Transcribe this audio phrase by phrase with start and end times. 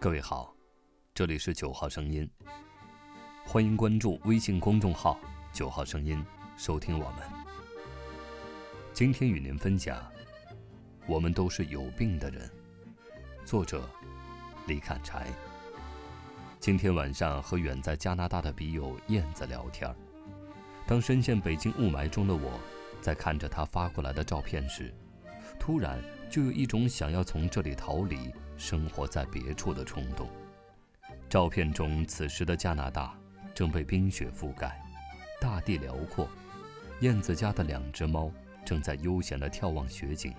[0.00, 0.54] 各位好，
[1.12, 2.30] 这里是九号声音，
[3.44, 5.18] 欢迎关注微信公众号
[5.52, 6.24] “九号声音”，
[6.56, 7.18] 收听我们。
[8.94, 10.00] 今天与您分享：
[11.08, 12.48] 我们都是有病的人。
[13.44, 13.90] 作者：
[14.68, 15.26] 李砍柴。
[16.60, 19.92] 今天晚上和远在加拿大的笔友燕子聊天，
[20.86, 22.60] 当深陷北京雾霾中的我，
[23.00, 24.94] 在看着他发过来的照片时，
[25.58, 28.32] 突然就有一种想要从这里逃离。
[28.58, 30.28] 生活在别处的冲动。
[31.30, 33.16] 照片中，此时的加拿大
[33.54, 34.78] 正被冰雪覆盖，
[35.40, 36.28] 大地辽阔。
[37.00, 38.30] 燕子家的两只猫
[38.64, 40.34] 正在悠闲地眺望雪景。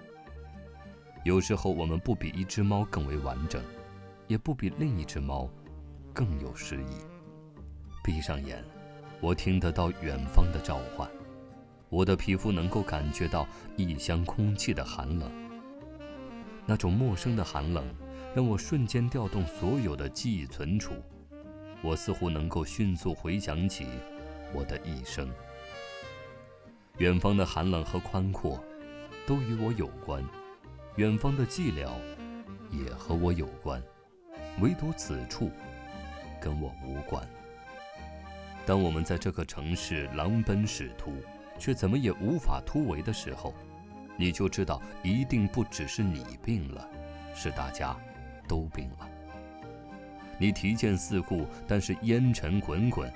[1.23, 3.63] 有时候，我们不比一只猫更为完整，
[4.27, 5.49] 也不比另一只猫
[6.13, 6.97] 更有诗意。
[8.03, 8.63] 闭上眼，
[9.21, 11.09] 我听得到远方的召唤，
[11.89, 13.47] 我的皮肤能够感觉到
[13.77, 15.31] 异乡空气的寒冷，
[16.65, 17.85] 那种陌生的寒冷。
[18.35, 20.93] 让我瞬间调动所有的记忆存储，
[21.81, 23.87] 我似乎能够迅速回想起
[24.53, 25.29] 我的一生。
[26.97, 28.63] 远方的寒冷和宽阔，
[29.25, 30.21] 都与我有关；
[30.97, 31.89] 远方的寂寥，
[32.71, 33.81] 也和我有关。
[34.61, 35.49] 唯独此处，
[36.39, 37.27] 跟我无关。
[38.65, 41.13] 当我们在这个城市狼奔使突，
[41.57, 43.55] 却怎么也无法突围的时候，
[44.17, 46.87] 你就知道，一定不只是你病了，
[47.33, 47.97] 是大家。
[48.49, 49.07] 都病了。
[50.39, 53.11] 你提剑四顾，但是烟尘滚滚，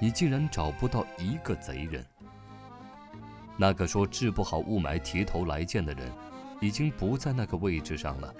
[0.00, 2.04] 你竟然找不到一个贼人。
[3.56, 6.10] 那个说治不好雾霾提头来见的人，
[6.60, 8.34] 已经不在那个位置上了，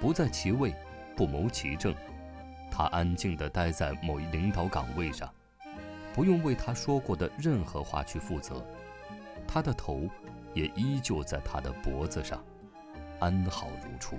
[0.00, 0.72] 不在其位，
[1.16, 1.92] 不谋其政。
[2.70, 5.28] 他安静地待在某一领导岗位上，
[6.12, 8.64] 不用为他说过的任何话去负责。
[9.46, 10.08] 他的头
[10.52, 12.44] 也依旧在他的脖子上，
[13.20, 14.18] 安好如初。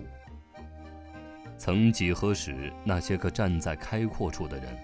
[1.57, 4.77] 曾几何时，那些个站在开阔处的人，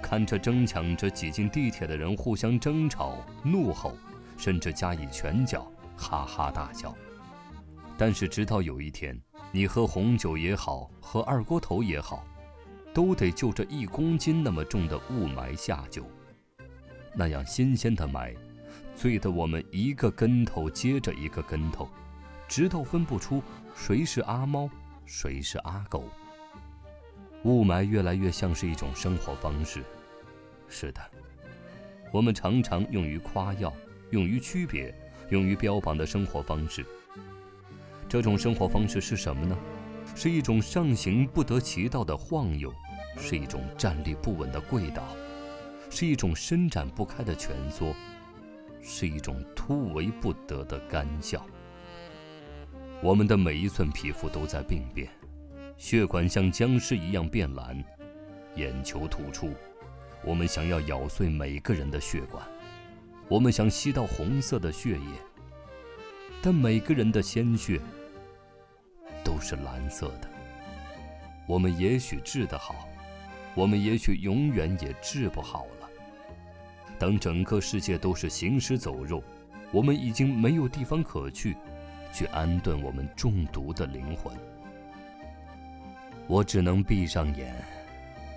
[0.00, 3.96] 看着争抢着挤进地铁的人互相争吵、怒吼，
[4.36, 6.94] 甚至加以拳脚，哈哈大笑。
[7.98, 12.24] 但是直到有一天，你喝红酒也好，喝二锅头也好，
[12.94, 16.04] 都得就这一公斤那么重的雾霾下酒。
[17.14, 18.34] 那样新鲜的霾，
[18.96, 21.88] 醉得我们一个跟头接着一个跟头，
[22.48, 23.42] 直到分不出
[23.74, 24.70] 谁是阿猫。
[25.04, 26.04] 谁是阿狗？
[27.44, 29.82] 雾霾越来越像是一种生活方式。
[30.68, 31.00] 是的，
[32.12, 33.72] 我们常常用于夸耀、
[34.10, 34.94] 用于区别、
[35.30, 36.84] 用于标榜的生活方式。
[38.08, 39.56] 这种生活方式是什么呢？
[40.14, 42.72] 是一种上行不得其道的晃悠，
[43.16, 45.02] 是一种站立不稳的跪倒，
[45.90, 47.94] 是一种伸展不开的蜷缩，
[48.82, 51.46] 是一种突围不得的干笑。
[53.02, 55.10] 我们的每一寸皮肤都在病变，
[55.76, 57.82] 血管像僵尸一样变蓝，
[58.54, 59.52] 眼球突出。
[60.24, 62.46] 我们想要咬碎每个人的血管，
[63.28, 65.18] 我们想吸到红色的血液，
[66.40, 67.80] 但每个人的鲜血
[69.24, 70.30] 都是蓝色的。
[71.48, 72.86] 我们也许治得好，
[73.56, 75.90] 我们也许永远也治不好了。
[77.00, 79.20] 当整个世界都是行尸走肉，
[79.72, 81.56] 我们已经没有地方可去。
[82.12, 84.36] 去安顿我们中毒的灵魂，
[86.26, 87.54] 我只能闭上眼，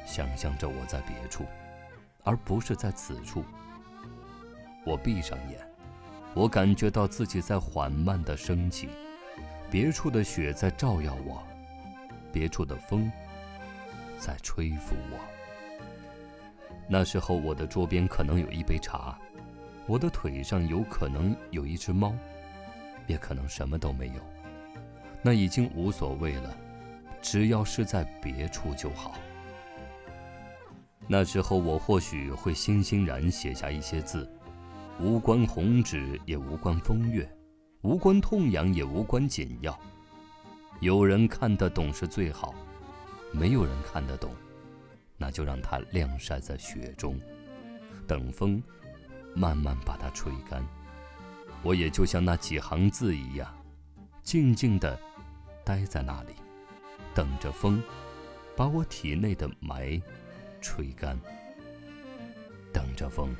[0.05, 1.43] 想象着我在别处，
[2.23, 3.43] 而不是在此处。
[4.85, 5.59] 我闭上眼，
[6.33, 8.87] 我感觉到自己在缓慢的升起，
[9.69, 11.43] 别处的雪在照耀我，
[12.31, 13.11] 别处的风
[14.17, 15.19] 在吹拂我。
[16.87, 19.17] 那时候，我的桌边可能有一杯茶，
[19.87, 22.15] 我的腿上有可能有一只猫。
[23.07, 24.21] 也可能什么都没有，
[25.21, 26.55] 那已经无所谓了，
[27.21, 29.15] 只要是在别处就好。
[31.07, 34.27] 那时候我或许会欣欣然写下一些字，
[34.99, 37.29] 无关红纸，也无关风月，
[37.81, 39.79] 无关痛痒，也无关紧要。
[40.79, 42.55] 有人看得懂是最好，
[43.31, 44.31] 没有人看得懂，
[45.15, 47.19] 那就让它晾晒在雪中，
[48.07, 48.61] 等风
[49.35, 50.65] 慢慢把它吹干。
[51.65, 53.51] 我也就像那几行字一样，
[54.21, 54.97] 静静地
[55.63, 56.35] 待在那里，
[57.15, 57.81] 等着风
[58.55, 59.99] 把我体内的霾
[60.61, 61.19] 吹干，
[62.71, 63.35] 等着风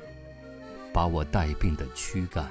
[0.92, 2.50] 把我带病的躯干。